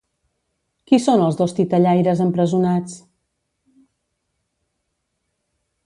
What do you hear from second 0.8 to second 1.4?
Qui són els